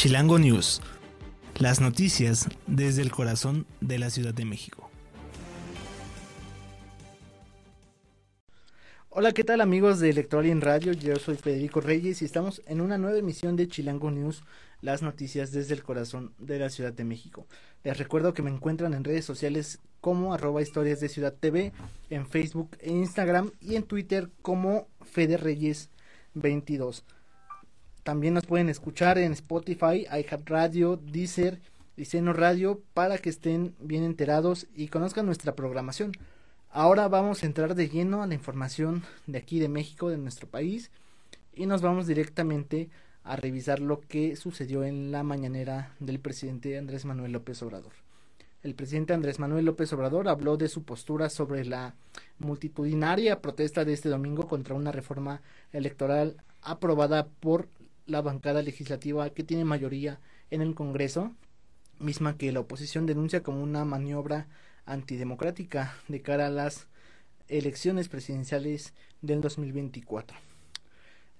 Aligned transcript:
Chilango 0.00 0.38
News. 0.38 0.80
Las 1.58 1.82
noticias 1.82 2.48
desde 2.66 3.02
el 3.02 3.10
corazón 3.10 3.66
de 3.82 3.98
la 3.98 4.08
Ciudad 4.08 4.32
de 4.32 4.46
México. 4.46 4.88
Hola, 9.10 9.32
¿qué 9.32 9.44
tal 9.44 9.60
amigos 9.60 10.00
de 10.00 10.08
Electoral 10.08 10.62
Radio? 10.62 10.94
Yo 10.94 11.16
soy 11.16 11.36
Federico 11.36 11.82
Reyes 11.82 12.22
y 12.22 12.24
estamos 12.24 12.62
en 12.66 12.80
una 12.80 12.96
nueva 12.96 13.18
emisión 13.18 13.56
de 13.56 13.68
Chilango 13.68 14.10
News, 14.10 14.42
las 14.80 15.02
noticias 15.02 15.52
desde 15.52 15.74
el 15.74 15.82
corazón 15.82 16.32
de 16.38 16.58
la 16.58 16.70
Ciudad 16.70 16.94
de 16.94 17.04
México. 17.04 17.46
Les 17.84 17.98
recuerdo 17.98 18.32
que 18.32 18.40
me 18.40 18.50
encuentran 18.50 18.94
en 18.94 19.04
redes 19.04 19.26
sociales 19.26 19.80
como 20.00 20.32
arroba 20.32 20.62
historias 20.62 21.00
de 21.00 21.10
Ciudad 21.10 21.34
TV, 21.38 21.74
en 22.08 22.26
Facebook 22.26 22.70
e 22.80 22.90
Instagram 22.90 23.50
y 23.60 23.76
en 23.76 23.82
Twitter 23.82 24.30
como 24.40 24.88
Fede 25.02 25.36
Reyes 25.36 25.90
22. 26.32 27.04
También 28.02 28.34
nos 28.34 28.46
pueden 28.46 28.68
escuchar 28.68 29.18
en 29.18 29.32
Spotify, 29.32 30.06
iHeartRadio, 30.10 30.96
Deezer 30.96 31.60
y 31.96 32.06
Seno 32.06 32.32
Radio 32.32 32.80
para 32.94 33.18
que 33.18 33.28
estén 33.28 33.74
bien 33.78 34.04
enterados 34.04 34.66
y 34.74 34.88
conozcan 34.88 35.26
nuestra 35.26 35.54
programación. 35.54 36.12
Ahora 36.70 37.08
vamos 37.08 37.42
a 37.42 37.46
entrar 37.46 37.74
de 37.74 37.88
lleno 37.88 38.22
a 38.22 38.26
la 38.26 38.34
información 38.34 39.02
de 39.26 39.38
aquí 39.38 39.58
de 39.58 39.68
México, 39.68 40.08
de 40.08 40.16
nuestro 40.16 40.48
país, 40.48 40.90
y 41.52 41.66
nos 41.66 41.82
vamos 41.82 42.06
directamente 42.06 42.88
a 43.22 43.36
revisar 43.36 43.80
lo 43.80 44.00
que 44.00 44.34
sucedió 44.36 44.84
en 44.84 45.12
la 45.12 45.22
mañanera 45.22 45.94
del 46.00 46.20
presidente 46.20 46.78
Andrés 46.78 47.04
Manuel 47.04 47.32
López 47.32 47.62
Obrador. 47.62 47.92
El 48.62 48.74
presidente 48.74 49.14
Andrés 49.14 49.38
Manuel 49.38 49.64
López 49.64 49.92
Obrador 49.92 50.28
habló 50.28 50.56
de 50.56 50.68
su 50.68 50.84
postura 50.84 51.28
sobre 51.28 51.64
la 51.64 51.94
multitudinaria 52.38 53.42
protesta 53.42 53.84
de 53.84 53.92
este 53.92 54.08
domingo 54.08 54.46
contra 54.46 54.74
una 54.74 54.92
reforma 54.92 55.42
electoral 55.72 56.36
aprobada 56.62 57.26
por 57.26 57.68
la 58.10 58.22
bancada 58.22 58.62
legislativa 58.62 59.30
que 59.30 59.44
tiene 59.44 59.64
mayoría 59.64 60.20
en 60.50 60.62
el 60.62 60.74
Congreso, 60.74 61.32
misma 61.98 62.36
que 62.36 62.52
la 62.52 62.60
oposición 62.60 63.06
denuncia 63.06 63.42
como 63.42 63.62
una 63.62 63.84
maniobra 63.84 64.48
antidemocrática 64.84 65.94
de 66.08 66.20
cara 66.20 66.46
a 66.46 66.50
las 66.50 66.88
elecciones 67.48 68.08
presidenciales 68.08 68.94
del 69.22 69.40
2024. 69.40 70.36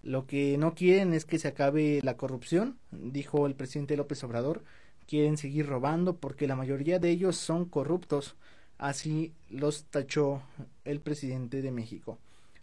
Lo 0.03 0.27
que 0.27 0.57
no 0.59 0.75
quieren 0.75 1.13
es 1.13 1.25
que 1.25 1.39
se 1.39 1.49
acabe 1.49 2.01
la 2.03 2.17
corrupción, 2.17 2.79
dijo 2.91 3.47
el 3.47 3.55
presidente 3.55 3.97
López 3.97 4.23
Obrador. 4.25 4.65
Quieren 5.07 5.37
seguir 5.37 5.67
robando 5.67 6.17
porque 6.17 6.47
la 6.47 6.57
mayoría 6.57 6.99
de 6.99 7.11
ellos 7.11 7.37
son 7.37 7.65
corruptos. 7.65 8.37
Así 8.79 9.35
los 9.51 9.85
tachó 9.85 10.43
el 10.85 11.01
presidente 11.01 11.61
de 11.61 11.71
México. 11.71 12.19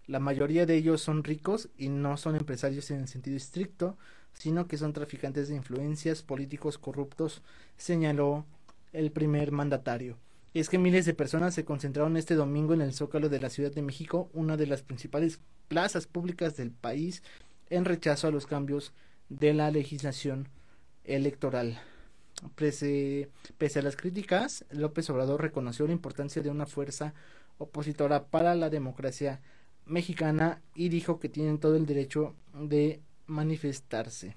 La 0.08 0.19
mayoría 0.19 0.66
de 0.66 0.75
ellos 0.75 1.02
son 1.02 1.23
ricos 1.23 1.69
y 1.77 1.89
no 1.89 2.17
son 2.17 2.36
empresarios 2.36 2.89
en 2.91 3.02
el 3.02 3.08
sentido 3.08 3.38
estricto, 3.38 3.97
sino 4.33 4.67
que 4.67 4.77
son 4.77 4.94
traficantes 4.94 5.49
de 5.49 5.55
influencias, 5.55 6.23
políticos 6.23 6.77
corruptos, 6.77 7.44
señaló 7.75 8.45
el 8.94 9.11
primer 9.11 9.52
mandatario 9.52 10.17
es 10.59 10.69
que 10.69 10.77
miles 10.77 11.05
de 11.05 11.14
personas 11.14 11.53
se 11.53 11.66
concentraron 11.66 12.17
este 12.17 12.36
domingo 12.36 12.73
en 12.73 12.81
el 12.81 12.94
Zócalo 12.94 13.30
de 13.30 13.39
la 13.39 13.49
Ciudad 13.49 13.72
de 13.72 13.81
México, 13.81 14.30
una 14.33 14.58
de 14.58 14.67
las 14.67 14.81
principales 14.81 15.39
plazas 15.67 16.08
públicas 16.08 16.55
del 16.58 16.71
país, 16.71 17.21
en 17.69 17.86
rechazo 17.86 18.27
a 18.27 18.31
los 18.31 18.47
cambios 18.47 18.94
de 19.30 19.53
la 19.53 19.69
legislación 19.71 20.49
electoral. 21.03 21.80
Pese, 22.55 23.30
pese, 23.58 23.80
a 23.80 23.81
las 23.81 23.95
críticas, 23.95 24.65
López 24.70 25.10
Obrador 25.10 25.42
reconoció 25.42 25.86
la 25.87 25.93
importancia 25.93 26.42
de 26.42 26.49
una 26.49 26.65
fuerza 26.65 27.14
opositora 27.58 28.26
para 28.26 28.55
la 28.55 28.70
democracia 28.70 29.42
mexicana 29.87 30.61
y 30.75 30.89
dijo 30.89 31.20
que 31.20 31.30
tienen 31.30 31.59
todo 31.59 31.75
el 31.75 31.86
derecho 31.86 32.36
de 32.53 33.02
manifestarse. 33.25 34.36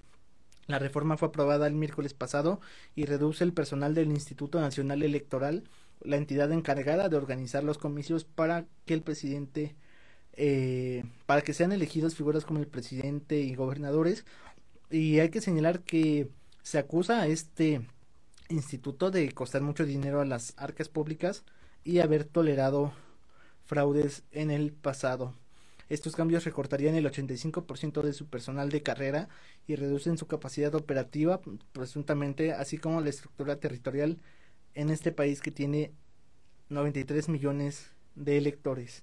La 0.66 0.78
reforma 0.78 1.16
fue 1.16 1.28
aprobada 1.28 1.66
el 1.66 1.74
miércoles 1.74 2.14
pasado 2.14 2.60
y 2.94 3.04
reduce 3.04 3.42
el 3.44 3.52
personal 3.52 3.94
del 3.94 4.10
Instituto 4.10 4.60
Nacional 4.60 5.02
Electoral 5.02 5.64
la 6.02 6.16
entidad 6.16 6.50
encargada 6.52 7.08
de 7.08 7.16
organizar 7.16 7.64
los 7.64 7.78
comicios 7.78 8.24
para 8.24 8.66
que 8.86 8.94
el 8.94 9.02
presidente, 9.02 9.76
eh, 10.34 11.04
para 11.26 11.42
que 11.42 11.52
sean 11.52 11.72
elegidos 11.72 12.14
figuras 12.14 12.44
como 12.44 12.60
el 12.60 12.66
presidente 12.66 13.40
y 13.40 13.54
gobernadores. 13.54 14.24
Y 14.90 15.18
hay 15.18 15.30
que 15.30 15.40
señalar 15.40 15.80
que 15.80 16.28
se 16.62 16.78
acusa 16.78 17.20
a 17.20 17.26
este 17.26 17.82
instituto 18.48 19.10
de 19.10 19.32
costar 19.32 19.62
mucho 19.62 19.84
dinero 19.84 20.20
a 20.20 20.24
las 20.24 20.54
arcas 20.56 20.88
públicas 20.88 21.44
y 21.84 22.00
haber 22.00 22.24
tolerado 22.24 22.92
fraudes 23.66 24.24
en 24.32 24.50
el 24.50 24.72
pasado. 24.72 25.34
Estos 25.90 26.16
cambios 26.16 26.44
recortarían 26.44 26.94
el 26.94 27.04
85% 27.04 28.02
de 28.02 28.12
su 28.12 28.26
personal 28.26 28.70
de 28.70 28.82
carrera 28.82 29.28
y 29.66 29.74
reducen 29.74 30.16
su 30.16 30.26
capacidad 30.26 30.74
operativa, 30.74 31.40
presuntamente, 31.72 32.52
así 32.52 32.78
como 32.78 33.00
la 33.00 33.10
estructura 33.10 33.56
territorial 33.56 34.18
en 34.74 34.90
este 34.90 35.12
país 35.12 35.42
que 35.42 35.50
tiene 35.50 35.92
93 36.68 37.28
millones 37.28 37.90
de 38.14 38.38
electores. 38.38 39.02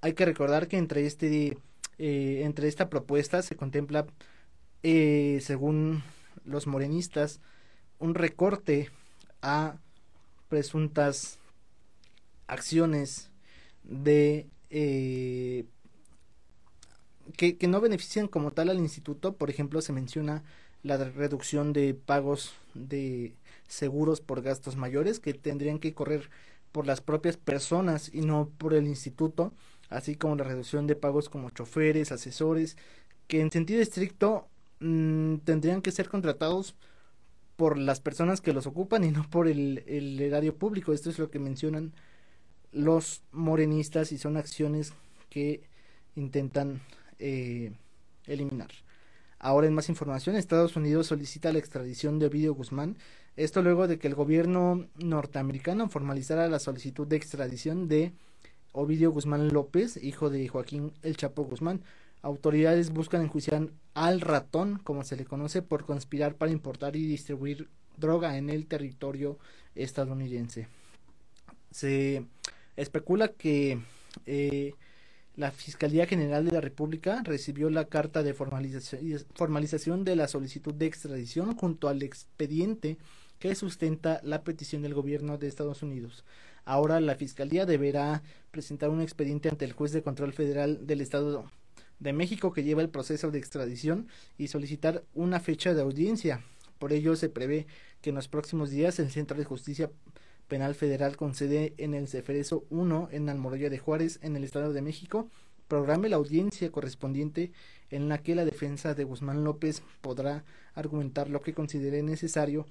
Hay 0.00 0.14
que 0.14 0.24
recordar 0.24 0.68
que 0.68 0.78
entre 0.78 1.06
este 1.06 1.58
eh, 1.98 2.42
entre 2.44 2.68
esta 2.68 2.88
propuesta 2.88 3.42
se 3.42 3.56
contempla 3.56 4.06
eh, 4.84 5.40
según 5.42 6.04
los 6.44 6.68
morenistas 6.68 7.40
un 7.98 8.14
recorte 8.14 8.90
a 9.42 9.78
presuntas 10.48 11.40
acciones 12.46 13.32
de 13.82 14.46
eh, 14.70 15.64
que, 17.36 17.56
que, 17.56 17.68
no 17.68 17.80
benefician 17.80 18.28
como 18.28 18.52
tal 18.52 18.70
al 18.70 18.78
instituto 18.78 19.36
por 19.36 19.50
ejemplo 19.50 19.80
se 19.80 19.92
menciona 19.92 20.42
la 20.82 20.96
reducción 20.96 21.72
de 21.72 21.94
pagos 21.94 22.52
de 22.74 23.34
seguros 23.66 24.20
por 24.20 24.42
gastos 24.42 24.76
mayores 24.76 25.20
que 25.20 25.34
tendrían 25.34 25.78
que 25.78 25.94
correr 25.94 26.30
por 26.72 26.86
las 26.86 27.00
propias 27.00 27.36
personas 27.36 28.10
y 28.12 28.20
no 28.20 28.50
por 28.58 28.74
el 28.74 28.86
instituto, 28.86 29.52
así 29.88 30.16
como 30.16 30.36
la 30.36 30.44
reducción 30.44 30.86
de 30.86 30.96
pagos 30.96 31.28
como 31.28 31.50
choferes, 31.50 32.12
asesores, 32.12 32.76
que 33.26 33.40
en 33.40 33.50
sentido 33.50 33.80
estricto 33.80 34.48
mm, 34.80 35.36
tendrían 35.38 35.82
que 35.82 35.92
ser 35.92 36.08
contratados 36.08 36.74
por 37.56 37.78
las 37.78 38.00
personas 38.00 38.40
que 38.40 38.52
los 38.52 38.66
ocupan 38.66 39.04
y 39.04 39.10
no 39.10 39.28
por 39.28 39.48
el, 39.48 39.82
el 39.86 40.20
erario 40.20 40.54
público. 40.54 40.92
Esto 40.92 41.10
es 41.10 41.18
lo 41.18 41.30
que 41.30 41.38
mencionan 41.38 41.92
los 42.70 43.22
morenistas 43.32 44.12
y 44.12 44.18
son 44.18 44.36
acciones 44.36 44.92
que 45.30 45.62
intentan 46.14 46.80
eh, 47.18 47.72
eliminar. 48.26 48.70
Ahora 49.38 49.66
en 49.66 49.74
más 49.74 49.88
información, 49.88 50.36
Estados 50.36 50.76
Unidos 50.76 51.06
solicita 51.06 51.52
la 51.52 51.58
extradición 51.58 52.18
de 52.18 52.26
Ovidio 52.26 52.54
Guzmán. 52.54 52.96
Esto 53.36 53.62
luego 53.62 53.86
de 53.86 53.98
que 53.98 54.08
el 54.08 54.16
gobierno 54.16 54.86
norteamericano 54.96 55.88
formalizara 55.88 56.48
la 56.48 56.58
solicitud 56.58 57.06
de 57.06 57.16
extradición 57.16 57.86
de 57.86 58.12
Ovidio 58.72 59.12
Guzmán 59.12 59.48
López, 59.48 59.96
hijo 60.02 60.28
de 60.28 60.48
Joaquín 60.48 60.92
El 61.02 61.16
Chapo 61.16 61.44
Guzmán. 61.44 61.82
Autoridades 62.20 62.90
buscan 62.90 63.22
enjuiciar 63.22 63.68
al 63.94 64.20
ratón, 64.20 64.80
como 64.82 65.04
se 65.04 65.16
le 65.16 65.24
conoce, 65.24 65.62
por 65.62 65.84
conspirar 65.84 66.34
para 66.34 66.50
importar 66.50 66.96
y 66.96 67.06
distribuir 67.06 67.68
droga 67.96 68.38
en 68.38 68.50
el 68.50 68.66
territorio 68.66 69.38
estadounidense. 69.76 70.66
Se 71.70 72.24
especula 72.76 73.28
que 73.28 73.80
eh, 74.26 74.74
la 75.38 75.52
Fiscalía 75.52 76.04
General 76.04 76.44
de 76.44 76.50
la 76.50 76.60
República 76.60 77.22
recibió 77.22 77.70
la 77.70 77.84
carta 77.84 78.24
de 78.24 78.34
formalización 78.34 80.04
de 80.04 80.16
la 80.16 80.26
solicitud 80.26 80.74
de 80.74 80.86
extradición 80.86 81.54
junto 81.54 81.88
al 81.88 82.02
expediente 82.02 82.98
que 83.38 83.54
sustenta 83.54 84.20
la 84.24 84.42
petición 84.42 84.82
del 84.82 84.94
gobierno 84.94 85.38
de 85.38 85.46
Estados 85.46 85.84
Unidos. 85.84 86.24
Ahora 86.64 86.98
la 86.98 87.14
Fiscalía 87.14 87.66
deberá 87.66 88.24
presentar 88.50 88.90
un 88.90 89.00
expediente 89.00 89.48
ante 89.48 89.64
el 89.64 89.74
juez 89.74 89.92
de 89.92 90.02
control 90.02 90.32
federal 90.32 90.88
del 90.88 91.00
Estado 91.00 91.48
de 92.00 92.12
México 92.12 92.52
que 92.52 92.64
lleva 92.64 92.82
el 92.82 92.90
proceso 92.90 93.30
de 93.30 93.38
extradición 93.38 94.08
y 94.38 94.48
solicitar 94.48 95.04
una 95.14 95.38
fecha 95.38 95.72
de 95.72 95.82
audiencia. 95.82 96.42
Por 96.80 96.92
ello 96.92 97.14
se 97.14 97.28
prevé 97.28 97.68
que 98.00 98.10
en 98.10 98.16
los 98.16 98.26
próximos 98.26 98.70
días 98.70 98.98
el 98.98 99.12
Centro 99.12 99.38
de 99.38 99.44
Justicia 99.44 99.88
Penal 100.48 100.74
Federal 100.74 101.16
con 101.16 101.34
sede 101.34 101.74
en 101.76 101.94
el 101.94 102.08
Ceferezo 102.08 102.64
1 102.70 103.10
en 103.12 103.28
Almoroya 103.28 103.70
de 103.70 103.78
Juárez, 103.78 104.18
en 104.22 104.34
el 104.34 104.44
Estado 104.44 104.72
de 104.72 104.82
México, 104.82 105.28
programe 105.68 106.08
la 106.08 106.16
audiencia 106.16 106.72
correspondiente 106.72 107.52
en 107.90 108.08
la 108.08 108.18
que 108.18 108.34
la 108.34 108.46
defensa 108.46 108.94
de 108.94 109.04
Guzmán 109.04 109.44
López 109.44 109.82
podrá 110.00 110.44
argumentar 110.74 111.28
lo 111.28 111.42
que 111.42 111.54
considere 111.54 112.02
necesario 112.02 112.66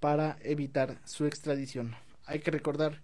para 0.00 0.38
evitar 0.42 1.00
su 1.04 1.24
extradición. 1.24 1.94
Hay 2.26 2.40
que 2.40 2.50
recordar 2.50 3.00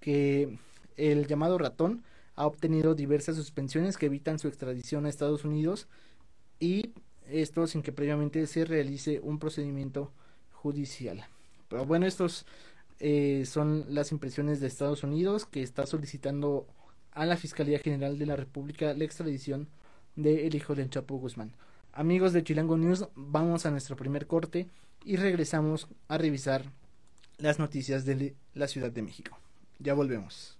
que 0.00 0.58
el 0.96 1.26
llamado 1.26 1.56
ratón 1.56 2.04
ha 2.36 2.46
obtenido 2.46 2.94
diversas 2.94 3.36
suspensiones 3.36 3.96
que 3.96 4.06
evitan 4.06 4.38
su 4.38 4.48
extradición 4.48 5.06
a 5.06 5.08
Estados 5.08 5.44
Unidos 5.44 5.88
y 6.58 6.92
esto 7.28 7.66
sin 7.66 7.82
que 7.82 7.92
previamente 7.92 8.46
se 8.46 8.64
realice 8.64 9.20
un 9.22 9.38
procedimiento 9.38 10.12
judicial. 10.52 11.26
Pero 11.68 11.86
bueno, 11.86 12.06
estos 12.06 12.46
eh, 13.00 13.44
son 13.46 13.86
las 13.88 14.12
impresiones 14.12 14.60
de 14.60 14.66
Estados 14.66 15.02
Unidos 15.02 15.46
que 15.46 15.62
está 15.62 15.86
solicitando 15.86 16.66
a 17.12 17.26
la 17.26 17.36
Fiscalía 17.36 17.78
General 17.78 18.18
de 18.18 18.26
la 18.26 18.36
República 18.36 18.94
la 18.94 19.04
extradición 19.04 19.68
del 20.16 20.54
hijo 20.54 20.74
del 20.74 20.90
Chapo 20.90 21.16
Guzmán. 21.16 21.52
Amigos 21.92 22.32
de 22.32 22.44
Chilango 22.44 22.76
News, 22.76 23.08
vamos 23.16 23.66
a 23.66 23.70
nuestro 23.70 23.96
primer 23.96 24.26
corte 24.26 24.68
y 25.04 25.16
regresamos 25.16 25.88
a 26.08 26.18
revisar 26.18 26.64
las 27.38 27.58
noticias 27.58 28.04
de 28.04 28.34
la 28.54 28.68
Ciudad 28.68 28.92
de 28.92 29.02
México. 29.02 29.38
Ya 29.78 29.94
volvemos. 29.94 30.59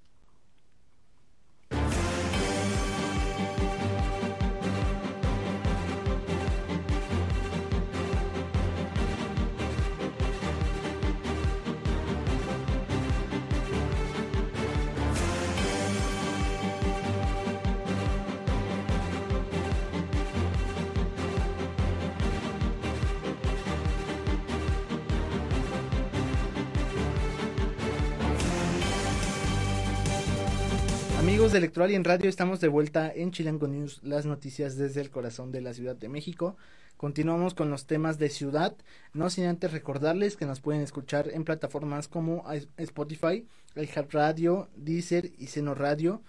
Amigos 31.40 31.52
de 31.52 31.58
Electoral 31.58 31.90
y 31.90 31.94
en 31.94 32.04
Radio, 32.04 32.28
estamos 32.28 32.60
de 32.60 32.68
vuelta 32.68 33.10
en 33.10 33.30
Chilango 33.30 33.66
News, 33.66 34.00
las 34.02 34.26
noticias 34.26 34.76
desde 34.76 35.00
el 35.00 35.08
corazón 35.08 35.52
de 35.52 35.62
la 35.62 35.72
Ciudad 35.72 35.96
de 35.96 36.10
México. 36.10 36.58
Continuamos 36.98 37.54
con 37.54 37.70
los 37.70 37.86
temas 37.86 38.18
de 38.18 38.28
ciudad, 38.28 38.76
no 39.14 39.30
sin 39.30 39.46
antes 39.46 39.72
recordarles 39.72 40.36
que 40.36 40.44
nos 40.44 40.60
pueden 40.60 40.82
escuchar 40.82 41.30
en 41.32 41.44
plataformas 41.44 42.08
como 42.08 42.44
Spotify, 42.76 43.46
el 43.74 43.88
Radio, 44.10 44.68
Deezer 44.76 45.32
y 45.38 45.46
Seno 45.46 45.74
Radio 45.74 46.20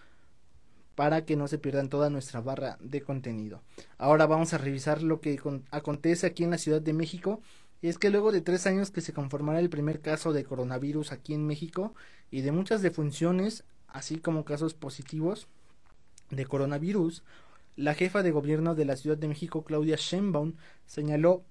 para 0.96 1.26
que 1.26 1.36
no 1.36 1.50
se 1.50 1.58
pierdan 1.58 1.90
toda 1.90 2.10
nuestra 2.10 2.40
barra 2.40 2.78
de 2.80 3.02
contenido. 3.02 3.64
Ahora 3.98 4.28
vamos 4.28 4.54
a 4.54 4.60
revisar 4.60 5.04
lo 5.04 5.20
que 5.20 5.38
acontece 5.72 6.26
aquí 6.26 6.46
en 6.46 6.52
la 6.52 6.58
Ciudad 6.58 6.82
de 6.82 6.94
México. 6.94 7.42
Y 7.82 7.90
es 7.90 7.98
que 7.98 8.12
luego 8.12 8.32
de 8.32 8.40
tres 8.40 8.66
años 8.66 8.92
que 8.92 9.02
se 9.02 9.12
conformará 9.12 9.60
el 9.60 9.70
primer 9.70 10.00
caso 10.00 10.32
de 10.32 10.46
coronavirus 10.46 11.12
aquí 11.12 11.34
en 11.34 11.46
México 11.48 11.96
y 12.30 12.42
de 12.42 12.54
muchas 12.54 12.82
defunciones, 12.82 13.66
así 13.92 14.18
como 14.18 14.46
casos 14.46 14.74
positivos 14.74 15.48
de 16.30 16.46
coronavirus, 16.46 17.24
la 17.76 17.94
jefa 17.94 18.24
de 18.24 18.32
gobierno 18.32 18.76
de 18.76 18.86
la 18.86 18.96
Ciudad 18.96 19.18
de 19.18 19.28
México, 19.28 19.64
Claudia 19.64 19.96
Sheinbaum, 19.98 20.54
señaló 20.86 21.44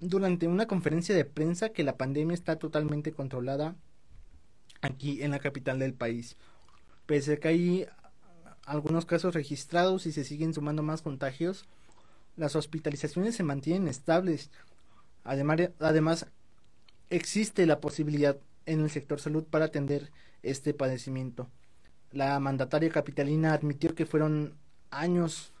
durante 0.00 0.46
una 0.46 0.66
conferencia 0.66 1.14
de 1.14 1.24
prensa 1.24 1.70
que 1.70 1.84
la 1.84 1.96
pandemia 1.96 2.34
está 2.34 2.56
totalmente 2.58 3.12
controlada 3.12 3.76
aquí 4.80 5.22
en 5.22 5.30
la 5.30 5.38
capital 5.38 5.78
del 5.78 5.94
país. 5.94 6.36
Pese 7.06 7.34
a 7.34 7.36
que 7.38 7.48
hay 7.48 7.86
algunos 8.64 9.06
casos 9.06 9.34
registrados 9.34 10.06
y 10.06 10.12
se 10.12 10.24
siguen 10.24 10.54
sumando 10.54 10.82
más 10.82 11.02
contagios, 11.02 11.66
las 12.36 12.56
hospitalizaciones 12.56 13.36
se 13.36 13.42
mantienen 13.42 13.88
estables. 13.88 14.50
Además, 15.24 15.70
además 15.78 16.26
existe 17.10 17.66
la 17.66 17.80
posibilidad 17.80 18.36
en 18.66 18.80
el 18.80 18.90
sector 18.90 19.20
salud 19.20 19.44
para 19.44 19.66
atender 19.66 20.10
este 20.42 20.74
padecimiento. 20.74 21.48
La 22.12 22.38
mandataria 22.40 22.90
capitalina 22.90 23.52
admitió 23.52 23.94
que 23.94 24.06
fueron 24.06 24.54
años 24.90 25.52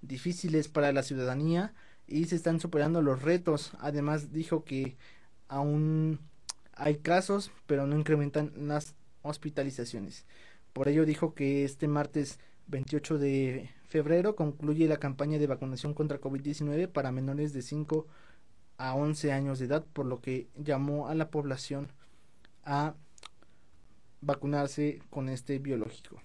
difíciles 0.00 0.68
para 0.68 0.92
la 0.92 1.02
ciudadanía 1.02 1.74
y 2.06 2.24
se 2.26 2.36
están 2.36 2.60
superando 2.60 3.02
los 3.02 3.22
retos. 3.22 3.72
Además 3.78 4.32
dijo 4.32 4.64
que 4.64 4.96
aún 5.48 6.18
hay 6.74 6.96
casos, 6.98 7.50
pero 7.66 7.86
no 7.86 7.98
incrementan 7.98 8.52
las 8.56 8.94
hospitalizaciones. 9.22 10.26
Por 10.72 10.88
ello 10.88 11.04
dijo 11.04 11.34
que 11.34 11.64
este 11.64 11.88
martes 11.88 12.38
28 12.68 13.18
de 13.18 13.70
febrero 13.86 14.36
concluye 14.36 14.88
la 14.88 14.96
campaña 14.96 15.38
de 15.38 15.46
vacunación 15.46 15.94
contra 15.94 16.20
COVID-19 16.20 16.88
para 16.88 17.12
menores 17.12 17.52
de 17.52 17.62
5 17.62 18.06
a 18.78 18.94
11 18.94 19.32
años 19.32 19.58
de 19.58 19.66
edad, 19.66 19.84
por 19.92 20.06
lo 20.06 20.20
que 20.20 20.48
llamó 20.56 21.08
a 21.08 21.14
la 21.14 21.30
población 21.30 21.92
a 22.64 22.94
vacunarse 24.22 25.00
con 25.10 25.28
este 25.28 25.58
biológico. 25.58 26.22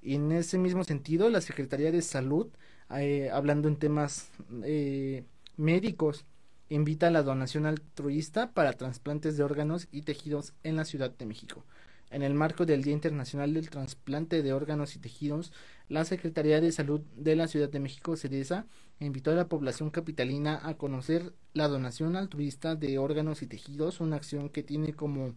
Y 0.00 0.14
en 0.14 0.30
ese 0.32 0.58
mismo 0.58 0.84
sentido, 0.84 1.30
la 1.30 1.40
Secretaría 1.40 1.90
de 1.90 2.02
Salud, 2.02 2.48
eh, 2.90 3.30
hablando 3.32 3.68
en 3.68 3.76
temas 3.76 4.30
eh, 4.62 5.24
médicos, 5.56 6.26
invita 6.68 7.08
a 7.08 7.10
la 7.10 7.22
donación 7.22 7.66
altruista 7.66 8.52
para 8.52 8.74
trasplantes 8.74 9.36
de 9.36 9.44
órganos 9.44 9.88
y 9.90 10.02
tejidos 10.02 10.52
en 10.62 10.76
la 10.76 10.84
Ciudad 10.84 11.10
de 11.10 11.26
México. 11.26 11.64
En 12.10 12.22
el 12.22 12.34
marco 12.34 12.64
del 12.66 12.82
Día 12.82 12.92
Internacional 12.92 13.54
del 13.54 13.70
Trasplante 13.70 14.42
de 14.42 14.52
Órganos 14.52 14.94
y 14.94 15.00
Tejidos, 15.00 15.52
la 15.88 16.04
Secretaría 16.04 16.60
de 16.60 16.70
Salud 16.70 17.00
de 17.16 17.34
la 17.34 17.48
Ciudad 17.48 17.68
de 17.68 17.80
México, 17.80 18.16
CEDESA, 18.16 18.66
invitó 19.00 19.32
a 19.32 19.34
la 19.34 19.48
población 19.48 19.90
capitalina 19.90 20.60
a 20.62 20.74
conocer 20.74 21.32
la 21.54 21.66
donación 21.66 22.14
altruista 22.14 22.76
de 22.76 22.98
órganos 22.98 23.42
y 23.42 23.46
tejidos, 23.46 24.00
una 24.00 24.16
acción 24.16 24.48
que 24.48 24.62
tiene 24.62 24.92
como 24.92 25.34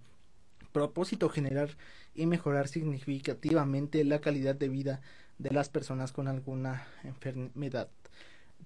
propósito 0.71 1.29
generar 1.29 1.69
y 2.13 2.25
mejorar 2.25 2.67
significativamente 2.67 4.03
la 4.03 4.19
calidad 4.19 4.55
de 4.55 4.69
vida 4.69 5.01
de 5.37 5.51
las 5.51 5.69
personas 5.69 6.11
con 6.11 6.27
alguna 6.27 6.87
enfermedad. 7.03 7.89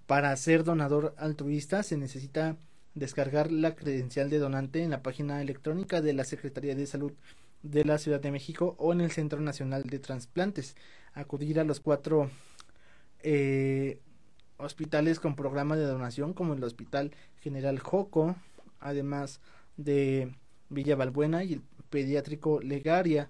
Para 0.07 0.35
ser 0.35 0.63
donador 0.63 1.13
altruista 1.17 1.83
se 1.83 1.97
necesita 1.97 2.57
descargar 2.95 3.51
la 3.51 3.75
credencial 3.75 4.29
de 4.29 4.39
donante 4.39 4.83
en 4.83 4.89
la 4.89 5.01
página 5.01 5.41
electrónica 5.41 6.01
de 6.01 6.13
la 6.13 6.23
Secretaría 6.23 6.75
de 6.75 6.85
Salud 6.85 7.13
de 7.63 7.85
la 7.85 7.97
Ciudad 7.97 8.19
de 8.19 8.31
México 8.31 8.75
o 8.79 8.91
en 8.91 9.01
el 9.01 9.11
Centro 9.11 9.39
Nacional 9.39 9.83
de 9.83 9.99
Transplantes. 9.99 10.75
Acudir 11.13 11.59
a 11.59 11.63
los 11.63 11.79
cuatro 11.79 12.29
eh, 13.23 13.99
hospitales 14.57 15.19
con 15.19 15.35
programa 15.35 15.75
de 15.75 15.85
donación 15.85 16.33
como 16.33 16.53
el 16.53 16.63
Hospital 16.63 17.11
General 17.41 17.79
Joco, 17.79 18.35
además 18.79 19.41
de 19.77 20.33
Villa 20.69 20.95
Balbuena 20.95 21.43
y 21.43 21.53
el 21.53 21.61
pediátrico 21.91 22.59
Legaria 22.61 23.29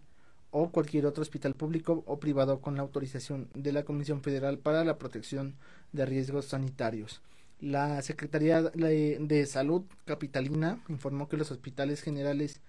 o 0.51 0.69
cualquier 0.69 1.05
otro 1.05 1.21
hospital 1.21 1.55
público 1.55 2.03
o 2.05 2.19
privado 2.19 2.61
con 2.61 2.75
la 2.75 2.83
autorización 2.83 3.49
de 3.53 3.73
la 3.73 3.83
Comisión 3.83 4.21
Federal 4.21 4.57
para 4.59 4.85
la 4.85 4.97
Protección 4.97 5.55
de 5.91 6.05
Riesgos 6.05 6.45
Sanitarios. 6.45 7.21
La 7.59 8.01
Secretaría 8.01 8.61
de 8.61 9.45
Salud 9.45 9.83
Capitalina 10.05 10.81
informó 10.87 11.27
que 11.27 11.37
los 11.37 11.51
hospitales 11.51 12.01
generales 12.01 12.61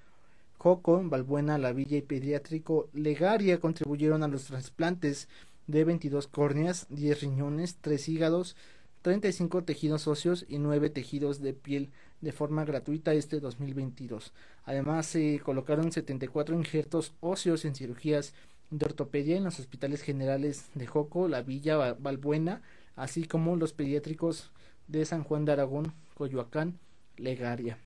Joco, 0.58 1.02
Balbuena, 1.02 1.58
La 1.58 1.72
Villa 1.72 1.96
y 1.96 2.02
Pediátrico 2.02 2.88
Legaria 2.92 3.58
contribuyeron 3.58 4.22
a 4.22 4.28
los 4.28 4.44
trasplantes 4.44 5.28
de 5.66 5.84
22 5.84 6.28
córneas, 6.28 6.86
10 6.90 7.20
riñones, 7.22 7.78
3 7.80 8.08
hígados, 8.08 8.56
35 9.02 9.64
tejidos 9.64 10.06
óseos 10.06 10.46
y 10.48 10.58
9 10.58 10.90
tejidos 10.90 11.40
de 11.40 11.52
piel 11.52 11.90
de 12.20 12.32
forma 12.32 12.64
gratuita 12.64 13.12
este 13.12 13.40
2022. 13.40 14.32
Además, 14.64 15.06
se 15.06 15.40
colocaron 15.40 15.92
74 15.92 16.54
injertos 16.54 17.12
óseos 17.20 17.64
en 17.64 17.74
cirugías 17.74 18.32
de 18.70 18.86
ortopedia 18.86 19.36
en 19.36 19.44
los 19.44 19.58
hospitales 19.58 20.02
generales 20.02 20.70
de 20.74 20.86
Joco, 20.86 21.28
La 21.28 21.42
Villa, 21.42 21.94
Balbuena, 21.94 22.62
así 22.96 23.24
como 23.24 23.56
los 23.56 23.72
pediátricos 23.72 24.50
de 24.86 25.04
San 25.04 25.24
Juan 25.24 25.44
de 25.44 25.52
Aragón, 25.52 25.92
Coyoacán, 26.14 26.78
Legaria. 27.16 27.78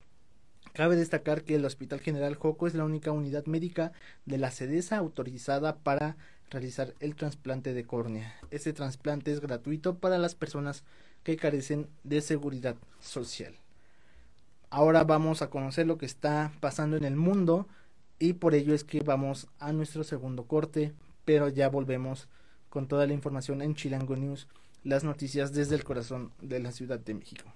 Cabe 0.73 0.95
destacar 0.95 1.43
que 1.43 1.55
el 1.55 1.65
Hospital 1.65 1.99
General 1.99 2.35
Joco 2.35 2.67
es 2.67 2.75
la 2.75 2.85
única 2.85 3.11
unidad 3.11 3.45
médica 3.47 3.91
de 4.25 4.37
la 4.37 4.51
SEDESA 4.51 4.97
autorizada 4.97 5.77
para 5.77 6.17
realizar 6.49 6.93
el 6.99 7.15
trasplante 7.15 7.73
de 7.73 7.83
córnea. 7.83 8.35
Este 8.51 8.73
trasplante 8.73 9.31
es 9.31 9.41
gratuito 9.41 9.97
para 9.97 10.17
las 10.17 10.35
personas 10.35 10.83
que 11.23 11.37
carecen 11.37 11.87
de 12.03 12.21
seguridad 12.21 12.75
social. 12.99 13.55
Ahora 14.69 15.03
vamos 15.03 15.41
a 15.41 15.49
conocer 15.49 15.87
lo 15.87 15.97
que 15.97 16.05
está 16.05 16.51
pasando 16.59 16.97
en 16.97 17.05
el 17.05 17.15
mundo 17.15 17.67
y 18.19 18.33
por 18.33 18.55
ello 18.55 18.73
es 18.73 18.83
que 18.83 18.99
vamos 19.01 19.47
a 19.59 19.71
nuestro 19.71 20.03
segundo 20.03 20.45
corte, 20.45 20.93
pero 21.25 21.47
ya 21.47 21.69
volvemos 21.69 22.27
con 22.69 22.87
toda 22.87 23.07
la 23.07 23.13
información 23.13 23.61
en 23.61 23.75
Chilango 23.75 24.15
News, 24.15 24.47
las 24.83 25.03
noticias 25.03 25.53
desde 25.53 25.75
el 25.75 25.83
corazón 25.83 26.31
de 26.41 26.59
la 26.59 26.71
Ciudad 26.71 26.99
de 26.99 27.13
México. 27.13 27.53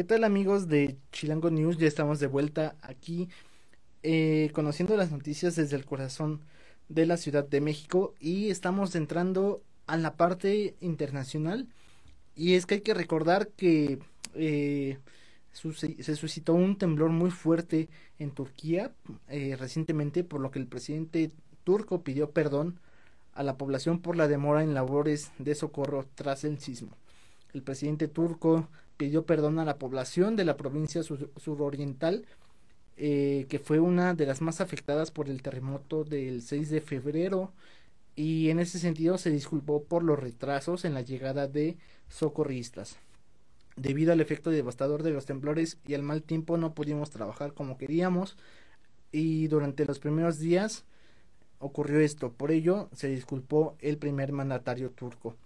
¿Qué 0.00 0.04
tal 0.04 0.24
amigos 0.24 0.66
de 0.66 0.96
Chilango 1.12 1.50
News? 1.50 1.76
Ya 1.76 1.86
estamos 1.86 2.20
de 2.20 2.26
vuelta 2.26 2.74
aquí 2.80 3.28
eh, 4.02 4.50
conociendo 4.54 4.96
las 4.96 5.10
noticias 5.12 5.56
desde 5.56 5.76
el 5.76 5.84
corazón 5.84 6.40
de 6.88 7.04
la 7.04 7.18
Ciudad 7.18 7.46
de 7.46 7.60
México 7.60 8.14
y 8.18 8.48
estamos 8.48 8.94
entrando 8.94 9.62
a 9.86 9.98
la 9.98 10.16
parte 10.16 10.74
internacional 10.80 11.68
Y 12.34 12.54
es 12.54 12.64
que 12.64 12.76
hay 12.76 12.80
que 12.80 12.94
recordar 12.94 13.48
que 13.48 13.98
eh, 14.32 14.96
se 15.52 16.16
suscitó 16.16 16.54
un 16.54 16.78
temblor 16.78 17.10
muy 17.10 17.30
fuerte 17.30 17.90
en 18.18 18.30
Turquía 18.30 18.92
eh, 19.28 19.54
recientemente, 19.60 20.24
por 20.24 20.40
lo 20.40 20.50
que 20.50 20.60
el 20.60 20.66
presidente 20.66 21.30
turco 21.62 22.02
pidió 22.02 22.30
perdón 22.30 22.80
a 23.34 23.42
la 23.42 23.58
población 23.58 24.00
por 24.00 24.16
la 24.16 24.28
demora 24.28 24.62
en 24.62 24.72
labores 24.72 25.30
de 25.38 25.54
socorro 25.54 26.06
tras 26.14 26.44
el 26.44 26.58
sismo. 26.58 26.96
El 27.52 27.62
presidente 27.62 28.08
turco 28.08 28.66
pidió 29.00 29.24
perdón 29.24 29.58
a 29.58 29.64
la 29.64 29.78
población 29.78 30.36
de 30.36 30.44
la 30.44 30.58
provincia 30.58 31.02
suroriental, 31.02 32.26
eh, 32.98 33.46
que 33.48 33.58
fue 33.58 33.80
una 33.80 34.12
de 34.12 34.26
las 34.26 34.42
más 34.42 34.60
afectadas 34.60 35.10
por 35.10 35.30
el 35.30 35.40
terremoto 35.40 36.04
del 36.04 36.42
6 36.42 36.68
de 36.68 36.82
febrero, 36.82 37.50
y 38.14 38.50
en 38.50 38.58
ese 38.58 38.78
sentido 38.78 39.16
se 39.16 39.30
disculpó 39.30 39.84
por 39.84 40.02
los 40.02 40.18
retrasos 40.18 40.84
en 40.84 40.92
la 40.92 41.00
llegada 41.00 41.48
de 41.48 41.78
socorristas. 42.10 42.98
Debido 43.74 44.12
al 44.12 44.20
efecto 44.20 44.50
devastador 44.50 45.02
de 45.02 45.12
los 45.12 45.24
temblores 45.24 45.78
y 45.86 45.94
al 45.94 46.02
mal 46.02 46.22
tiempo 46.22 46.58
no 46.58 46.74
pudimos 46.74 47.08
trabajar 47.08 47.54
como 47.54 47.78
queríamos 47.78 48.36
y 49.12 49.48
durante 49.48 49.86
los 49.86 49.98
primeros 49.98 50.38
días 50.38 50.84
ocurrió 51.58 52.00
esto. 52.00 52.32
Por 52.32 52.50
ello 52.50 52.90
se 52.92 53.08
disculpó 53.08 53.78
el 53.78 53.96
primer 53.96 54.32
mandatario 54.32 54.90
turco. 54.90 55.36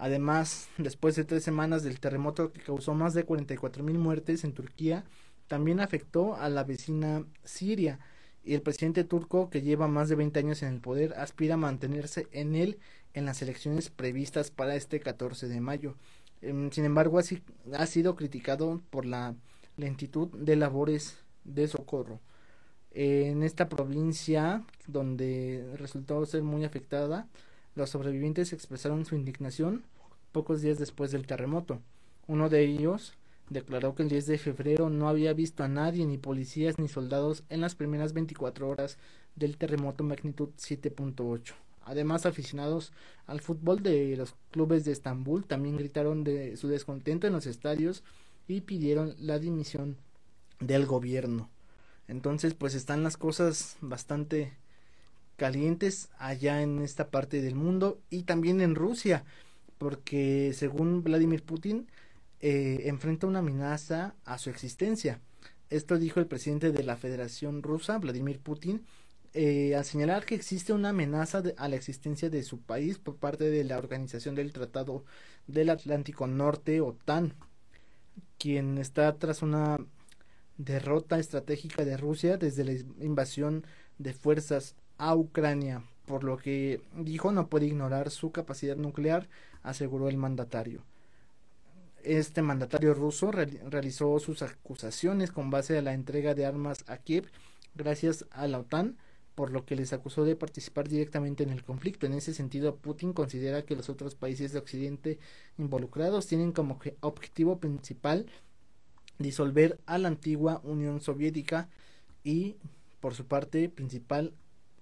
Además, 0.00 0.70
después 0.78 1.14
de 1.14 1.24
tres 1.24 1.44
semanas 1.44 1.82
del 1.82 2.00
terremoto 2.00 2.52
que 2.52 2.62
causó 2.62 2.94
más 2.94 3.12
de 3.12 3.24
44 3.24 3.84
mil 3.84 3.98
muertes 3.98 4.44
en 4.44 4.54
Turquía, 4.54 5.04
también 5.46 5.78
afectó 5.78 6.36
a 6.36 6.48
la 6.48 6.64
vecina 6.64 7.26
Siria. 7.44 8.00
Y 8.42 8.54
el 8.54 8.62
presidente 8.62 9.04
turco, 9.04 9.50
que 9.50 9.60
lleva 9.60 9.88
más 9.88 10.08
de 10.08 10.14
20 10.14 10.38
años 10.38 10.62
en 10.62 10.72
el 10.72 10.80
poder, 10.80 11.12
aspira 11.18 11.54
a 11.54 11.58
mantenerse 11.58 12.28
en 12.32 12.56
él 12.56 12.78
en 13.12 13.26
las 13.26 13.42
elecciones 13.42 13.90
previstas 13.90 14.50
para 14.50 14.74
este 14.74 15.00
14 15.00 15.48
de 15.48 15.60
mayo. 15.60 15.96
Em, 16.40 16.70
sin 16.70 16.86
embargo, 16.86 17.18
así, 17.18 17.42
ha 17.74 17.84
sido 17.84 18.16
criticado 18.16 18.80
por 18.88 19.04
la 19.04 19.34
lentitud 19.76 20.28
de 20.28 20.56
labores 20.56 21.18
de 21.44 21.68
socorro. 21.68 22.20
en 22.92 23.44
esta 23.44 23.68
provincia, 23.68 24.64
donde 24.88 25.64
resultó 25.76 26.26
ser 26.26 26.42
muy 26.42 26.64
afectada, 26.64 27.28
los 27.76 27.90
sobrevivientes 27.90 28.52
expresaron 28.52 29.04
su 29.04 29.14
indignación 29.14 29.84
pocos 30.32 30.62
días 30.62 30.78
después 30.78 31.10
del 31.10 31.26
terremoto. 31.26 31.80
Uno 32.26 32.48
de 32.48 32.64
ellos 32.64 33.14
declaró 33.48 33.94
que 33.94 34.04
el 34.04 34.08
10 34.08 34.26
de 34.26 34.38
febrero 34.38 34.90
no 34.90 35.08
había 35.08 35.32
visto 35.32 35.64
a 35.64 35.68
nadie, 35.68 36.06
ni 36.06 36.18
policías 36.18 36.78
ni 36.78 36.88
soldados, 36.88 37.42
en 37.48 37.60
las 37.60 37.74
primeras 37.74 38.12
24 38.12 38.68
horas 38.68 38.96
del 39.34 39.56
terremoto 39.56 40.04
magnitud 40.04 40.50
7.8. 40.56 41.54
Además, 41.84 42.26
aficionados 42.26 42.92
al 43.26 43.40
fútbol 43.40 43.82
de 43.82 44.16
los 44.16 44.34
clubes 44.50 44.84
de 44.84 44.92
Estambul 44.92 45.44
también 45.44 45.76
gritaron 45.76 46.22
de 46.24 46.56
su 46.56 46.68
descontento 46.68 47.26
en 47.26 47.32
los 47.32 47.46
estadios 47.46 48.04
y 48.46 48.60
pidieron 48.60 49.14
la 49.18 49.38
dimisión 49.38 49.96
del 50.60 50.86
gobierno. 50.86 51.50
Entonces, 52.06 52.54
pues 52.54 52.74
están 52.74 53.02
las 53.02 53.16
cosas 53.16 53.76
bastante 53.80 54.52
calientes 55.36 56.10
allá 56.18 56.62
en 56.62 56.82
esta 56.82 57.08
parte 57.08 57.40
del 57.40 57.54
mundo 57.54 57.98
y 58.10 58.24
también 58.24 58.60
en 58.60 58.74
Rusia, 58.74 59.24
porque 59.80 60.52
según 60.54 61.02
Vladimir 61.02 61.42
Putin, 61.42 61.88
eh, 62.40 62.82
enfrenta 62.84 63.26
una 63.26 63.38
amenaza 63.38 64.14
a 64.26 64.36
su 64.36 64.50
existencia. 64.50 65.22
Esto 65.70 65.96
dijo 65.96 66.20
el 66.20 66.26
presidente 66.26 66.70
de 66.70 66.82
la 66.82 66.98
Federación 66.98 67.62
Rusa, 67.62 67.96
Vladimir 67.96 68.40
Putin, 68.40 68.84
eh, 69.32 69.74
a 69.76 69.82
señalar 69.82 70.26
que 70.26 70.34
existe 70.34 70.74
una 70.74 70.90
amenaza 70.90 71.42
a 71.56 71.68
la 71.68 71.76
existencia 71.76 72.28
de 72.28 72.42
su 72.42 72.60
país 72.60 72.98
por 72.98 73.16
parte 73.16 73.48
de 73.48 73.64
la 73.64 73.78
Organización 73.78 74.34
del 74.34 74.52
Tratado 74.52 75.06
del 75.46 75.70
Atlántico 75.70 76.26
Norte, 76.26 76.82
OTAN, 76.82 77.32
quien 78.36 78.76
está 78.76 79.16
tras 79.16 79.40
una 79.40 79.78
derrota 80.58 81.18
estratégica 81.18 81.86
de 81.86 81.96
Rusia 81.96 82.36
desde 82.36 82.64
la 82.64 82.72
invasión 83.02 83.64
de 83.96 84.12
fuerzas 84.12 84.74
a 84.98 85.16
Ucrania, 85.16 85.84
por 86.04 86.22
lo 86.22 86.36
que 86.36 86.82
dijo 86.96 87.32
no 87.32 87.48
puede 87.48 87.64
ignorar 87.64 88.10
su 88.10 88.30
capacidad 88.30 88.76
nuclear, 88.76 89.26
aseguró 89.62 90.08
el 90.08 90.16
mandatario. 90.16 90.82
Este 92.02 92.40
mandatario 92.40 92.94
ruso 92.94 93.30
realizó 93.30 94.18
sus 94.18 94.42
acusaciones 94.42 95.30
con 95.32 95.50
base 95.50 95.76
a 95.76 95.82
la 95.82 95.92
entrega 95.92 96.34
de 96.34 96.46
armas 96.46 96.84
a 96.86 96.96
Kiev 96.96 97.26
gracias 97.74 98.24
a 98.30 98.46
la 98.46 98.58
OTAN, 98.58 98.96
por 99.34 99.52
lo 99.52 99.64
que 99.64 99.76
les 99.76 99.92
acusó 99.92 100.24
de 100.24 100.36
participar 100.36 100.88
directamente 100.88 101.42
en 101.42 101.50
el 101.50 101.62
conflicto. 101.62 102.06
En 102.06 102.14
ese 102.14 102.34
sentido, 102.34 102.76
Putin 102.76 103.12
considera 103.12 103.64
que 103.64 103.76
los 103.76 103.88
otros 103.88 104.14
países 104.14 104.52
de 104.52 104.58
Occidente 104.58 105.18
involucrados 105.58 106.26
tienen 106.26 106.52
como 106.52 106.78
objetivo 107.00 107.58
principal 107.58 108.26
disolver 109.18 109.78
a 109.86 109.98
la 109.98 110.08
antigua 110.08 110.60
Unión 110.64 111.00
Soviética 111.00 111.68
y, 112.24 112.56
por 113.00 113.14
su 113.14 113.26
parte 113.26 113.68
principal, 113.68 114.32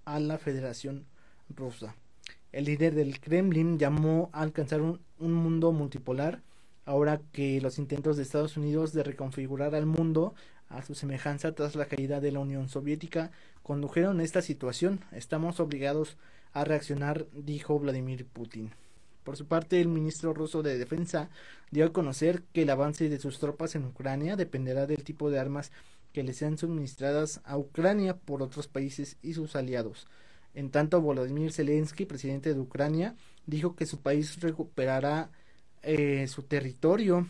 a 0.05 0.19
la 0.19 0.37
Federación 0.37 1.05
Rusa. 1.49 1.95
El 2.51 2.65
líder 2.65 2.95
del 2.95 3.19
Kremlin 3.19 3.77
llamó 3.77 4.29
a 4.33 4.41
alcanzar 4.41 4.81
un, 4.81 4.99
un 5.19 5.33
mundo 5.33 5.71
multipolar 5.71 6.41
ahora 6.85 7.21
que 7.31 7.61
los 7.61 7.77
intentos 7.77 8.17
de 8.17 8.23
Estados 8.23 8.57
Unidos 8.57 8.93
de 8.93 9.03
reconfigurar 9.03 9.75
al 9.75 9.85
mundo 9.85 10.33
a 10.69 10.81
su 10.81 10.95
semejanza 10.95 11.53
tras 11.53 11.75
la 11.75 11.85
caída 11.85 12.19
de 12.19 12.31
la 12.31 12.39
Unión 12.39 12.67
Soviética 12.67 13.31
condujeron 13.61 14.19
a 14.19 14.23
esta 14.23 14.41
situación. 14.41 15.01
Estamos 15.11 15.59
obligados 15.59 16.17
a 16.53 16.63
reaccionar, 16.63 17.27
dijo 17.33 17.77
Vladimir 17.77 18.25
Putin. 18.25 18.71
Por 19.23 19.37
su 19.37 19.45
parte, 19.45 19.79
el 19.79 19.87
ministro 19.87 20.33
ruso 20.33 20.63
de 20.63 20.79
Defensa 20.79 21.29
dio 21.69 21.85
a 21.85 21.93
conocer 21.93 22.41
que 22.53 22.63
el 22.63 22.71
avance 22.71 23.09
de 23.09 23.19
sus 23.19 23.37
tropas 23.37 23.75
en 23.75 23.85
Ucrania 23.85 24.35
dependerá 24.35 24.87
del 24.87 25.03
tipo 25.03 25.29
de 25.29 25.37
armas 25.37 25.71
que 26.13 26.23
le 26.23 26.33
sean 26.33 26.57
suministradas 26.57 27.41
a 27.43 27.57
Ucrania 27.57 28.15
por 28.17 28.41
otros 28.41 28.67
países 28.67 29.17
y 29.21 29.33
sus 29.33 29.55
aliados. 29.55 30.07
En 30.53 30.71
tanto, 30.71 31.01
Volodymyr 31.01 31.51
Zelensky, 31.51 32.05
presidente 32.05 32.53
de 32.53 32.59
Ucrania, 32.59 33.15
dijo 33.45 33.75
que 33.75 33.85
su 33.85 34.01
país 34.01 34.39
recuperará 34.41 35.29
eh, 35.81 36.27
su 36.27 36.43
territorio. 36.43 37.27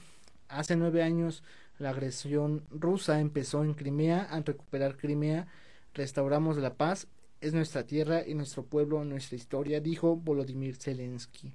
Hace 0.48 0.76
nueve 0.76 1.04
años 1.04 1.44
la 1.78 1.92
agresión 1.92 2.64
rusa 2.70 3.20
empezó 3.20 3.64
en 3.64 3.74
Crimea. 3.74 4.24
Al 4.24 4.46
recuperar 4.46 4.98
Crimea, 4.98 5.48
restauramos 5.94 6.58
la 6.58 6.76
paz. 6.76 7.08
Es 7.42 7.54
nuestra 7.54 7.86
tierra 7.86 8.28
y 8.28 8.34
nuestro 8.34 8.64
pueblo, 8.66 9.04
nuestra 9.06 9.38
historia, 9.38 9.80
dijo 9.80 10.16
Volodymyr 10.16 10.76
Zelensky. 10.76 11.54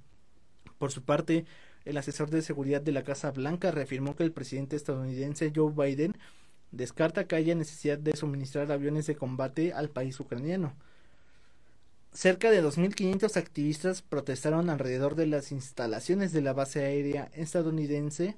Por 0.77 0.91
su 0.91 1.03
parte, 1.03 1.45
el 1.85 1.97
asesor 1.97 2.31
de 2.31 2.41
seguridad 2.41 2.81
de 2.81 2.91
la 2.91 3.03
Casa 3.03 3.31
Blanca 3.31 3.69
reafirmó 3.71 4.15
que 4.15 4.23
el 4.23 4.31
presidente 4.31 4.75
estadounidense 4.75 5.51
Joe 5.55 5.71
Biden 5.71 6.13
descarta 6.71 7.27
que 7.27 7.35
haya 7.35 7.53
necesidad 7.53 7.99
de 7.99 8.15
suministrar 8.15 8.71
aviones 8.71 9.05
de 9.05 9.15
combate 9.15 9.73
al 9.73 9.89
país 9.89 10.19
ucraniano. 10.19 10.73
Cerca 12.15 12.49
de 12.49 12.63
2.500 12.63 13.35
activistas 13.35 14.01
protestaron 14.01 14.69
alrededor 14.69 15.15
de 15.15 15.27
las 15.27 15.51
instalaciones 15.51 16.31
de 16.31 16.41
la 16.41 16.53
base 16.53 16.79
aérea 16.79 17.29
estadounidense 17.33 18.37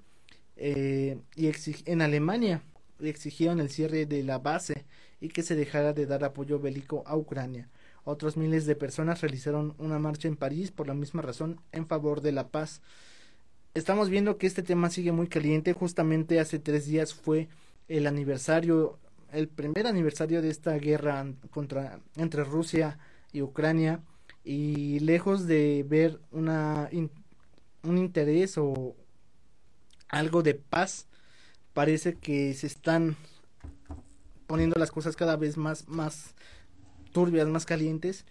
eh, 0.56 1.20
y 1.36 1.52
en 1.86 2.02
Alemania 2.02 2.64
exigieron 3.00 3.60
el 3.60 3.70
cierre 3.70 4.08
de 4.08 4.24
la 4.24 4.40
base 4.40 4.86
y 5.22 5.30
que 5.30 5.44
se 5.44 5.54
dejara 5.54 5.94
de 5.94 6.08
dar 6.08 6.24
apoyo 6.24 6.60
bélico 6.60 7.04
a 7.06 7.16
Ucrania. 7.16 7.70
Otros 8.04 8.36
miles 8.36 8.66
de 8.66 8.76
personas 8.76 9.22
realizaron 9.22 9.76
una 9.78 10.00
marcha 10.00 10.28
en 10.28 10.38
París 10.38 10.72
por 10.72 10.88
la 10.88 10.96
misma 10.96 11.22
razón 11.22 11.62
en 11.72 11.86
favor 11.86 12.22
de 12.22 12.32
la 12.32 12.48
paz. 12.48 12.82
Estamos 13.76 14.10
viendo 14.10 14.40
que 14.40 14.48
este 14.48 14.64
tema 14.64 14.90
sigue 14.90 15.12
muy 15.12 15.28
caliente. 15.28 15.74
Justamente 15.74 16.40
hace 16.40 16.58
tres 16.58 16.88
días 16.88 17.14
fue 17.14 17.48
el 17.90 18.08
aniversario, 18.08 18.98
el 19.32 19.48
primer 19.48 19.86
aniversario 19.86 20.42
de 20.42 20.50
esta 20.50 20.74
guerra 20.80 21.28
contra 21.52 22.00
entre 22.16 22.44
Rusia 22.44 22.98
y 23.32 23.42
Ucrania 23.42 24.02
y 24.44 25.00
lejos 25.00 25.48
de 25.48 25.86
ver 25.88 26.20
una 26.32 26.90
un 27.84 27.98
interés 27.98 28.58
o 28.58 28.96
algo 30.10 30.42
de 30.42 30.56
paz 30.56 31.08
parece 31.74 32.16
que 32.16 32.54
se 32.54 32.68
están 32.68 33.18
poniendo 34.48 34.80
las 34.80 34.92
cosas 34.92 35.16
cada 35.16 35.36
vez 35.36 35.58
más 35.58 35.88
más 35.88 36.34
turbias 37.12 37.48
más 37.48 37.66
calientes. 37.66 38.26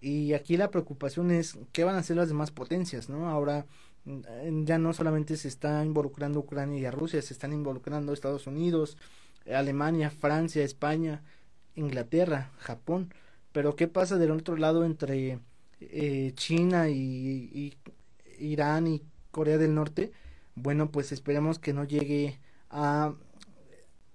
Y 0.00 0.34
aquí 0.34 0.56
la 0.56 0.70
preocupación 0.70 1.30
es 1.30 1.58
qué 1.72 1.84
van 1.84 1.94
a 1.94 1.98
hacer 1.98 2.16
las 2.16 2.28
demás 2.28 2.50
potencias 2.50 3.08
no 3.08 3.28
ahora 3.28 3.66
mm, 4.04 4.64
ya 4.64 4.78
no 4.78 4.92
solamente 4.92 5.36
se 5.36 5.46
está 5.48 5.84
involucrando 5.84 6.40
Ucrania 6.40 6.78
y 6.80 6.90
Rusia 6.90 7.22
se 7.22 7.32
están 7.32 7.52
involucrando 7.52 8.12
Estados 8.12 8.48
Unidos 8.48 8.98
Alemania 9.46 10.10
Francia 10.10 10.64
España 10.64 11.22
Inglaterra 11.76 12.50
Japón 12.58 13.14
pero 13.52 13.76
¿qué 13.76 13.88
pasa 13.88 14.16
del 14.18 14.30
otro 14.30 14.56
lado 14.56 14.84
entre 14.84 15.38
eh, 15.80 16.32
China 16.34 16.88
y, 16.88 17.74
Irán 18.38 18.86
y 18.86 19.02
Corea 19.30 19.58
del 19.58 19.74
Norte? 19.74 20.12
Bueno, 20.54 20.90
pues 20.90 21.12
esperemos 21.12 21.58
que 21.58 21.72
no 21.72 21.84
llegue 21.84 22.38
a 22.70 23.14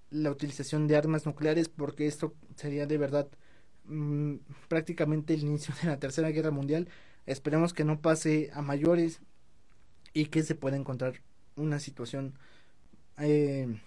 la 0.10 0.32
utilización 0.32 0.88
de 0.88 0.96
armas 0.96 1.26
nucleares 1.26 1.70
porque 1.70 2.08
esto 2.08 2.34
sería 2.56 2.86
de 2.88 2.98
verdad 2.98 3.28
mm, 3.86 4.36
prácticamente 4.68 5.34
el 5.34 5.42
inicio 5.42 5.74
de 5.82 5.90
la 5.90 6.00
tercera 6.00 6.30
guerra 6.30 6.52
mundial 6.52 6.88
esperemos 7.26 7.74
que 7.74 7.84
no 7.84 8.02
pase 8.02 8.50
a 8.54 8.62
mayores 8.62 9.20
y 10.14 10.28
que 10.28 10.44
se 10.44 10.56
puede 10.56 10.78
encontrar 10.78 11.22
una 11.56 11.80
situación 11.80 12.34
eh, 13.20 13.80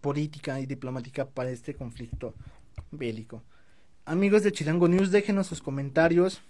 política 0.00 0.58
y 0.58 0.66
diplomática 0.66 1.28
para 1.28 1.50
este 1.50 1.74
conflicto 1.74 2.34
bélico. 2.90 3.44
Amigos 4.10 4.42
de 4.42 4.50
Chilango 4.50 4.88
News, 4.88 5.12
déjenos 5.12 5.46
sus 5.46 5.62
comentarios. 5.62 6.42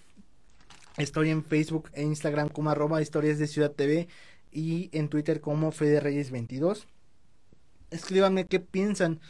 Estoy 0.97 1.29
en 1.29 1.45
Facebook 1.45 1.91
e 1.93 2.03
Instagram 2.03 2.49
como 2.49 2.71
arroba 2.71 3.03
historias 3.03 3.39
de 3.39 3.47
Ciudad 3.47 3.73
TV 3.73 4.09
y 4.51 4.89
en 4.97 5.11
Twitter 5.11 5.43
como 5.43 5.71
Fede 5.71 6.01
Reyes 6.01 6.31
22. 6.31 6.89
Escríbanme 7.91 8.47
qué 8.47 8.61
piensan 8.61 9.21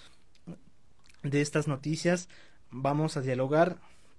de 1.25 1.41
estas 1.41 1.67
noticias. 1.67 2.29
Vamos 2.71 3.17
a 3.17 3.21
dialogar. 3.21 3.79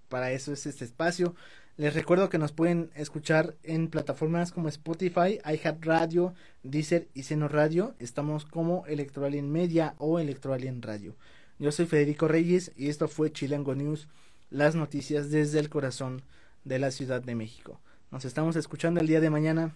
Para 0.10 0.34
eso 0.34 0.52
es 0.52 0.66
este 0.66 0.84
espacio. 0.84 1.34
Les 1.78 1.94
recuerdo 1.94 2.28
que 2.28 2.38
nos 2.38 2.52
pueden 2.52 2.92
escuchar 2.96 3.56
en 3.64 3.88
plataformas 3.88 4.52
como 4.52 4.68
Spotify, 4.68 5.40
iHeartRadio, 5.46 6.34
Deezer 6.64 7.08
y 7.14 7.24
Seno 7.24 7.48
Radio. 7.48 7.96
Estamos 7.98 8.44
como 8.44 8.86
Electroalien 8.88 9.50
Media 9.50 9.96
o 10.00 10.20
Electroalien 10.20 10.82
Radio. 10.82 11.16
Yo 11.62 11.72
soy 11.72 11.86
Federico 11.86 12.28
Reyes 12.28 12.72
y 12.76 12.90
esto 12.90 13.08
fue 13.08 13.32
Chilango 13.32 13.76
News, 13.76 14.08
las 14.50 14.74
noticias 14.74 15.30
desde 15.30 15.60
el 15.60 15.70
corazón 15.70 16.24
de 16.64 16.80
la 16.80 16.90
Ciudad 16.90 17.22
de 17.22 17.36
México. 17.36 17.80
Nos 18.10 18.26
estamos 18.26 18.56
escuchando 18.56 19.00
el 19.00 19.06
día 19.06 19.20
de 19.20 19.30
mañana. 19.30 19.76